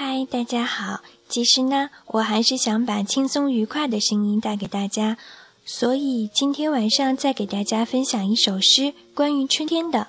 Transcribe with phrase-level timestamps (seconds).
[0.00, 1.00] 嗨，大家好。
[1.28, 5.18] 其实呢，我还是想把轻松愉快的声音带给大家，
[5.64, 10.06] 所以今天晚上再给大家分享一首诗，关于春天的。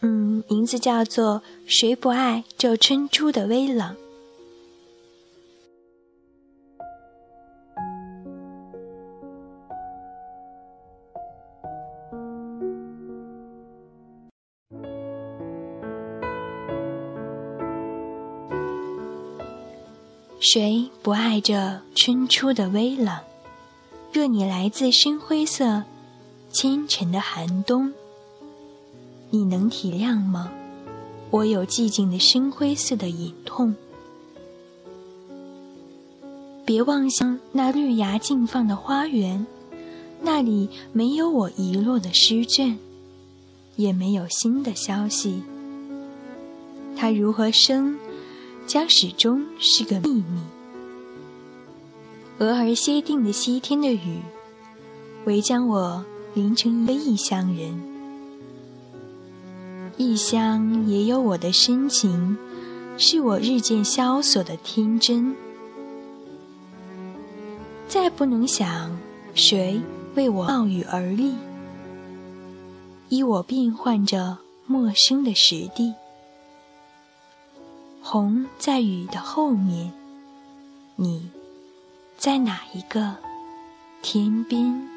[0.00, 3.94] 嗯，名字叫做《谁不爱这春初的微冷》。
[20.44, 23.16] 谁不爱这春初的微冷？
[24.12, 25.84] 若你来自深灰色、
[26.50, 27.92] 清晨的寒冬，
[29.30, 30.50] 你能体谅吗？
[31.30, 33.76] 我有寂静的深灰色的隐痛。
[36.64, 39.46] 别望向那绿芽竞放的花园，
[40.22, 42.76] 那里没有我遗落的诗卷，
[43.76, 45.44] 也没有新的消息。
[46.96, 47.96] 它如何生？
[48.66, 50.40] 将始终是个秘密。
[52.38, 54.20] 俄而歇定的西天的雨，
[55.26, 57.80] 唯将我淋成一个异乡人。
[59.98, 62.36] 异乡也有我的深情，
[62.96, 65.36] 是我日渐萧索的天真。
[67.86, 68.98] 再不能想
[69.34, 69.80] 谁
[70.14, 71.34] 为我冒雨而立，
[73.10, 75.92] 依我变换着陌生的实地。
[78.12, 79.90] 虹在雨的后面，
[80.96, 81.30] 你
[82.18, 83.16] 在哪一个
[84.02, 84.91] 天边？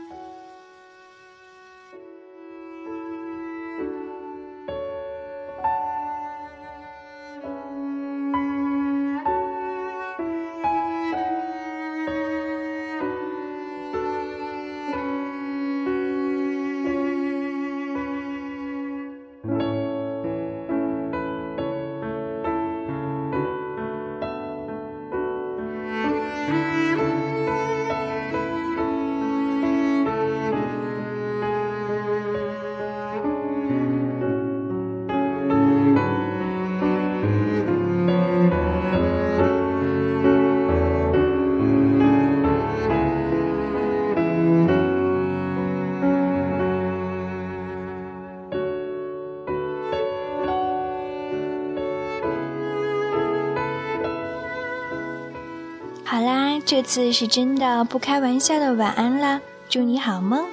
[56.07, 60.45] 好啦，这次是真的不开玩笑的晚安啦，祝你好梦。